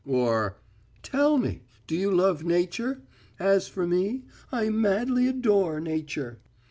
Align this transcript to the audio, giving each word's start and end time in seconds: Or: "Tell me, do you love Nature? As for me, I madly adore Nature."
Or: 0.03 0.57
"Tell 1.03 1.37
me, 1.37 1.61
do 1.85 1.95
you 1.95 2.09
love 2.09 2.43
Nature? 2.43 3.03
As 3.37 3.67
for 3.67 3.85
me, 3.85 4.23
I 4.51 4.71
madly 4.71 5.27
adore 5.27 5.79
Nature." 5.79 6.39